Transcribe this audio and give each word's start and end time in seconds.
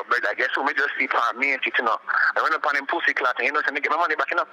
yo, 0.00 0.08
brother, 0.08 0.28
I 0.32 0.34
guess 0.34 0.48
who 0.54 0.64
me 0.64 0.72
just 0.72 0.90
see 0.98 1.06
part 1.06 1.36
me 1.36 1.52
and 1.52 1.60
shit, 1.62 1.74
you 1.78 1.84
know. 1.84 1.96
I 2.36 2.40
run 2.40 2.52
up 2.54 2.64
on 2.64 2.76
him 2.76 2.86
pussy 2.86 3.12
clot 3.12 3.36
and 3.38 3.46
you 3.46 3.52
know, 3.52 3.60
so 3.66 3.72
me 3.72 3.80
get 3.80 3.90
my 3.90 4.00
money 4.00 4.16
back, 4.16 4.30
you 4.30 4.36
know. 4.36 4.48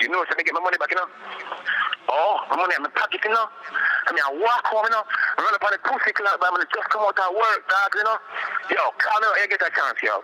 You 0.00 0.08
know, 0.08 0.24
so 0.28 0.36
me 0.36 0.44
get 0.44 0.54
my 0.54 0.60
money 0.60 0.78
back, 0.78 0.90
you 0.90 0.96
know. 0.96 1.08
Oh, 2.08 2.38
my 2.50 2.56
money 2.56 2.74
in 2.76 2.82
my 2.82 2.90
pocket, 2.94 3.20
you 3.24 3.30
know. 3.30 3.46
I 4.06 4.12
mean, 4.14 4.22
I 4.22 4.30
walk 4.38 4.64
home, 4.70 4.86
you 4.86 4.94
know. 4.94 5.02
I 5.02 5.42
run 5.42 5.54
up 5.54 5.64
on 5.64 5.72
the 5.74 5.82
pussy 5.82 6.12
clot, 6.14 6.38
but 6.38 6.46
I'm 6.46 6.54
gonna 6.54 6.70
just 6.70 6.88
come 6.90 7.02
out 7.02 7.18
of 7.18 7.34
work, 7.34 7.66
dog, 7.66 7.90
you 7.94 8.04
know. 8.04 8.18
Yo, 8.70 8.82
call 8.98 9.18
me 9.20 9.26
when 9.34 9.42
you 9.42 9.48
get 9.50 9.62
a 9.62 9.70
chance, 9.74 9.98
yo. 10.02 10.22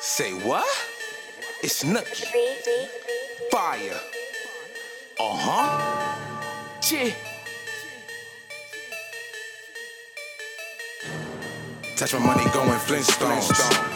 Say 0.00 0.32
what? 0.46 0.66
It's 1.62 1.82
Nukie. 1.82 2.30
Fire. 3.50 3.98
Uh 5.18 5.34
huh. 5.34 6.14
Yeah. 6.90 7.27
Touch 11.98 12.14
my 12.14 12.20
money 12.20 12.44
going 12.52 12.78
Flintstones. 12.78 13.48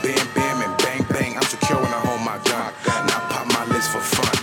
Bam, 0.02 0.26
bam, 0.34 0.68
and 0.68 0.76
bang, 0.78 1.06
bang. 1.08 1.36
I'm 1.36 1.44
secure 1.44 1.78
when 1.78 1.86
I 1.86 2.00
hold 2.00 2.20
my 2.22 2.36
gun. 2.50 2.74
Now 3.06 3.20
pop 3.30 3.46
my 3.46 3.64
list 3.72 3.92
for 3.92 4.00
fun. 4.00 4.34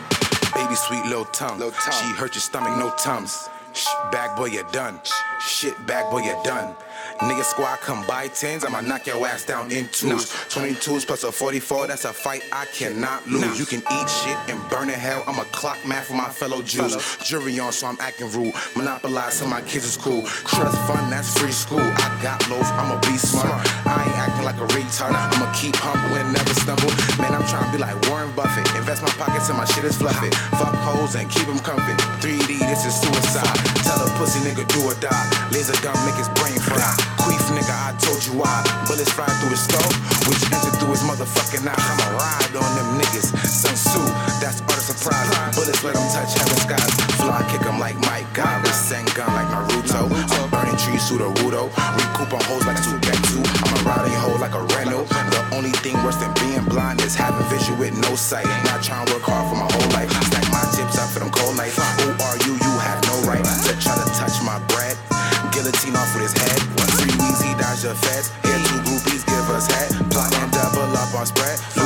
Baby, 0.55 0.75
sweet 0.75 1.03
little 1.03 1.25
tongue. 1.25 1.59
She 1.91 2.05
hurt 2.13 2.35
your 2.35 2.41
stomach, 2.41 2.77
no 2.79 2.93
tums. 2.97 3.49
Shh, 3.73 3.89
bag 4.13 4.37
boy, 4.37 4.45
you're 4.45 4.63
done. 4.71 5.01
Shit, 5.45 5.75
bag 5.85 6.09
boy, 6.09 6.23
you're 6.23 6.41
done. 6.41 6.73
Nigga 7.19 7.43
squad 7.43 7.81
come 7.81 8.05
by 8.07 8.29
tens, 8.29 8.63
I'ma 8.63 8.79
knock 8.79 9.05
your 9.05 9.25
ass 9.27 9.43
down 9.43 9.71
in 9.71 9.89
twos. 9.89 10.31
22s 10.47 11.05
plus 11.05 11.25
a 11.25 11.31
44, 11.31 11.87
that's 11.87 12.05
a 12.05 12.13
fight 12.13 12.43
I 12.53 12.63
cannot 12.65 13.27
lose. 13.27 13.59
You 13.59 13.65
can 13.65 13.79
eat 13.91 14.09
shit 14.09 14.37
and 14.47 14.57
burn 14.69 14.89
in 14.89 14.97
hell, 14.97 15.23
I'm 15.27 15.37
a 15.37 15.43
clock 15.51 15.77
man 15.85 16.01
for 16.03 16.13
my 16.13 16.29
fellow 16.29 16.61
Jews. 16.61 16.95
Jury 17.17 17.59
on, 17.59 17.73
so 17.73 17.87
I'm 17.87 17.97
acting 17.99 18.31
rude. 18.31 18.53
Monopolize, 18.75 19.33
so 19.33 19.47
my 19.47 19.61
kids 19.61 19.83
is 19.83 19.97
cool. 19.97 20.23
Trust 20.47 20.77
fund, 20.87 21.11
that's 21.11 21.37
free 21.37 21.51
school. 21.51 21.81
I 21.81 22.19
got 22.23 22.39
loaf, 22.49 22.65
I'ma 22.79 22.97
be 23.01 23.17
smart. 23.17 23.67
I 23.85 24.05
ain't 24.07 24.17
acting 24.17 24.45
like 24.45 24.55
a 24.55 24.67
retard, 24.71 25.11
I'ma 25.11 25.51
keep 25.53 25.75
humble 25.75 26.15
and 26.15 26.31
never 26.31 26.53
stumble. 26.53 26.91
Man, 27.19 27.35
I'm 27.35 27.45
trying 27.47 27.65
to 27.65 27.71
be 27.75 27.83
like 27.83 27.99
Warren 28.07 28.31
Buffett. 28.33 28.65
Invest 28.75 29.01
my 29.01 29.11
pockets 29.19 29.49
and 29.49 29.57
my 29.57 29.65
shit 29.65 29.83
is 29.83 29.97
fluffy. 29.97 30.29
Fuck 30.55 30.73
hoes 30.87 31.15
and 31.15 31.29
keep 31.29 31.47
them 31.47 31.59
comfy. 31.59 31.93
3D, 32.23 32.59
this 32.59 32.85
is 32.85 32.95
suicide. 32.95 33.78
Pussy 34.19 34.43
nigga 34.43 34.67
do 34.67 34.83
or 34.83 34.93
die. 34.99 35.15
Laser 35.55 35.79
gun 35.79 35.95
make 36.03 36.19
his 36.19 36.27
brain 36.35 36.59
fry. 36.59 36.91
Queef 37.23 37.39
nigga, 37.55 37.71
I 37.71 37.95
told 38.03 38.19
you 38.27 38.35
why. 38.35 38.51
Bullets 38.83 39.07
fly 39.15 39.31
through 39.39 39.55
his 39.55 39.63
skull, 39.63 39.87
which 40.27 40.43
entered 40.51 40.75
through 40.75 40.91
his 40.91 41.03
motherfucking 41.07 41.63
eye. 41.63 41.71
I'ma 41.71 42.19
ride 42.19 42.55
on 42.59 42.71
them 42.75 42.99
niggas. 42.99 43.31
Sun 43.47 43.79
Tzu, 43.79 44.03
that's 44.43 44.59
art 44.67 44.75
of 44.75 44.83
surprise. 44.91 45.55
Bullets 45.55 45.79
let 45.87 45.95
them 45.95 46.03
touch 46.11 46.35
heaven 46.35 46.59
skies. 46.59 46.91
Fly 47.15 47.39
kick 47.47 47.63
'em 47.63 47.79
like 47.79 47.95
Mike 48.11 48.27
Gyrus. 48.35 48.75
Sengun 48.91 49.31
like 49.31 49.47
Naruto. 49.55 50.11
I'm 50.11 50.49
burning 50.51 50.75
trees 50.75 51.07
through 51.07 51.23
the 51.23 51.31
Rudo. 51.39 51.71
Recoup 51.95 52.33
on 52.35 52.43
hoes 52.43 52.65
like 52.67 52.75
Suigetsu. 52.75 53.39
I'ma 53.63 53.77
ride 53.87 54.03
a 54.03 54.19
hoe 54.19 54.35
like 54.43 54.53
a 54.53 54.63
Renault. 54.75 55.07
The 55.31 55.41
only 55.55 55.71
thing 55.79 55.95
worse 56.03 56.19
than 56.19 56.33
being 56.43 56.65
blind 56.67 56.99
is 57.07 57.15
having 57.15 57.47
vision 57.47 57.79
with 57.79 57.95
no 57.95 58.17
sight. 58.17 58.47
Not 58.67 58.83
trying 58.83 59.05
to 59.05 59.13
work 59.13 59.23
hard 59.23 59.47
for 59.47 59.55
my 59.55 59.68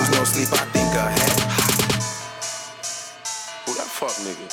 Lose 0.03 0.11
no 0.17 0.23
sleep, 0.25 0.51
I 0.51 0.65
think 0.75 0.91
ahead. 0.99 1.39
Who 3.63 3.71
that 3.79 3.87
fuck 3.87 4.11
nigga? 4.19 4.51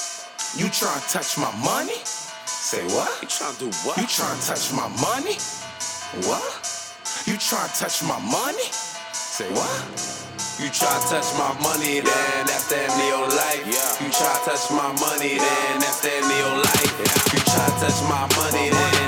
You 0.54 0.66
tryna 0.70 1.02
touch 1.10 1.38
my 1.38 1.50
money? 1.58 1.98
Say 2.46 2.86
what? 2.94 3.10
You 3.20 3.26
tryna 3.26 3.58
do 3.58 3.66
what? 3.82 3.96
You 3.98 4.04
tryna 4.04 4.38
touch 4.46 4.70
my 4.72 4.86
money? 5.02 5.34
What? 6.30 6.46
You 7.26 7.34
tryna 7.34 7.74
touch 7.74 8.02
my 8.04 8.20
money? 8.30 8.70
Say 9.10 9.50
what? 9.50 10.30
You 10.62 10.68
try 10.70 10.86
to 10.86 11.18
touch 11.18 11.34
my 11.34 11.50
money, 11.66 11.98
then 11.98 12.46
that's 12.46 12.68
the 12.68 12.76
end 12.78 12.92
of 12.92 13.08
your 13.10 13.26
life. 13.26 13.64
You 13.98 14.06
try 14.12 14.30
to 14.30 14.54
touch 14.54 14.70
my 14.70 14.92
money, 15.02 15.34
then 15.34 15.80
that's 15.80 15.98
the 15.98 16.14
end 16.14 16.30
of 16.30 16.38
your 16.38 16.56
life. 16.62 16.94
You 17.34 17.41
try 17.42 17.66
to 17.66 17.75
touch 17.80 17.98
my 18.06 18.22
money, 18.38 18.70
then 18.70 19.00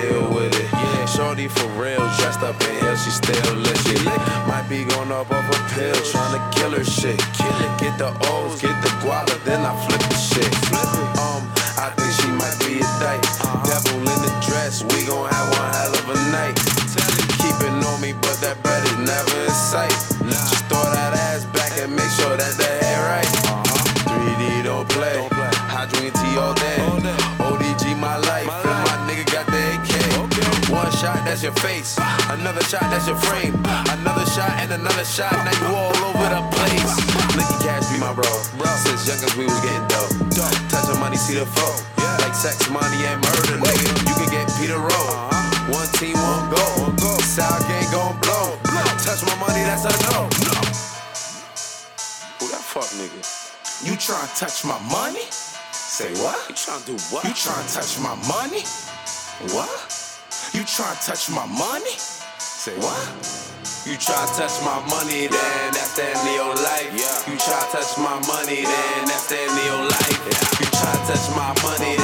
deal 0.00 0.28
with 0.34 0.52
it. 0.52 0.68
Shorty 1.08 1.48
for 1.48 1.68
real, 1.80 2.02
dressed 2.18 2.42
up 2.42 2.60
in 2.60 2.74
hell, 2.82 2.96
she 2.96 3.10
still 3.10 3.54
legit. 3.56 4.04
Might 4.48 4.66
be 4.68 4.84
going 4.84 5.12
up 5.12 5.30
off 5.30 5.48
a 5.48 5.58
pill, 5.74 5.96
trying 6.12 6.34
to 6.36 6.42
kill 6.58 6.72
her 6.72 6.84
shit. 6.84 7.18
Get 7.78 7.98
the 7.98 8.10
O's, 8.32 8.60
get 8.60 8.76
the 8.82 8.90
guala, 9.00 9.36
then 9.44 9.60
I 9.64 9.72
flip 9.86 10.00
the 10.00 10.18
shit. 10.18 10.52
Um, 11.22 11.42
I 11.78 11.92
think 11.96 12.12
she 12.20 12.28
might 12.34 12.58
be 12.66 12.80
a 12.80 12.88
dyke. 13.00 13.22
Devil 13.64 14.00
in 14.00 14.20
the 14.26 14.32
dress, 14.44 14.82
we 14.82 15.06
gon' 15.06 15.28
have 15.30 15.48
one 15.56 15.70
hell 15.76 15.94
of 15.94 16.06
a 16.10 16.18
night. 16.34 16.56
Keep 17.40 17.56
it 17.68 17.74
on 17.86 18.00
me, 18.00 18.12
but 18.12 18.36
that 18.42 18.60
bread 18.62 18.82
is 18.84 18.98
never 18.98 19.36
in 19.44 19.54
sight. 19.54 19.96
Just 20.26 20.64
throw 20.66 20.84
that 20.90 21.12
ass 21.30 21.44
back 21.56 21.72
and 21.78 21.94
make 21.94 22.10
sure 22.18 22.36
that 22.36 22.54
the 22.58 22.70
head 22.84 23.00
right. 23.08 23.32
3D 24.08 24.64
don't 24.64 24.88
play. 24.88 25.28
Hydrogen 25.70 26.12
T 26.12 26.38
all 26.38 26.54
day. 26.54 26.65
That's 31.26 31.42
your 31.42 31.58
face. 31.58 31.98
Another 32.30 32.62
shot, 32.62 32.86
that's 32.86 33.10
your 33.10 33.18
frame. 33.18 33.52
Another 33.90 34.24
shot 34.30 34.54
and 34.62 34.70
another 34.70 35.04
shot. 35.04 35.34
Now 35.34 35.58
you 35.58 35.74
all 35.74 35.90
over 36.06 36.28
the 36.30 36.38
place. 36.54 36.94
Nukie 37.34 37.58
Cash 37.66 37.90
be 37.90 37.98
my 37.98 38.14
bro. 38.14 38.22
Since 38.86 39.10
young 39.10 39.18
as 39.18 39.34
we 39.34 39.44
was 39.44 39.58
getting 39.66 39.82
dope. 39.90 40.14
Touching 40.70 41.00
money, 41.02 41.16
see 41.18 41.34
the 41.34 41.44
foe. 41.44 41.82
Like 42.22 42.32
sex, 42.32 42.70
money, 42.70 43.02
and 43.10 43.18
murder, 43.26 43.58
nigga. 43.58 43.90
You 44.06 44.14
can 44.14 44.30
get 44.30 44.46
Peter 44.54 44.78
Rowe. 44.78 44.86
Uh-huh. 44.86 45.74
One 45.74 45.90
team, 45.98 46.14
one 46.14 46.46
goal. 46.54 47.18
South 47.26 47.66
gang 47.66 47.90
gon' 47.90 48.14
blow. 48.22 48.54
Touch 49.02 49.26
my 49.26 49.34
money, 49.42 49.66
that's 49.66 49.82
a 49.82 49.90
no. 50.06 50.30
Who 52.38 52.46
that 52.54 52.62
fuck 52.62 52.86
nigga? 52.94 53.18
You 53.82 53.98
tryna 53.98 54.30
touch 54.38 54.64
my 54.64 54.78
money? 54.88 55.26
Say 55.74 56.14
what? 56.22 56.38
You 56.48 56.54
tryna 56.54 56.86
do 56.86 56.94
what? 57.10 57.24
You 57.24 57.34
tryna 57.34 57.66
touch 57.74 57.98
my 57.98 58.14
money? 58.30 58.62
What? 59.52 60.05
You 60.56 60.62
tryna 60.62 60.96
touch 61.04 61.28
my 61.28 61.44
money? 61.44 62.00
Say 62.40 62.72
what? 62.80 63.04
You 63.84 63.92
try 64.00 64.16
to 64.16 64.32
touch 64.40 64.56
my 64.64 64.80
money, 64.88 65.28
then 65.28 65.68
that's 65.76 65.92
the 66.00 66.08
end 66.08 66.16
of 66.16 66.32
your 66.32 66.56
life. 66.56 66.88
You 67.28 67.36
try 67.36 67.60
to 67.60 67.76
touch 67.76 67.92
my 68.00 68.16
money, 68.24 68.64
then 68.64 69.04
that's 69.04 69.28
the 69.28 69.36
end 69.36 69.52
of 69.52 69.64
your 69.68 69.84
life. 69.84 70.16
You 70.56 70.66
try 70.72 70.96
to 70.96 71.12
touch 71.12 71.28
my 71.36 71.52
money, 71.60 71.95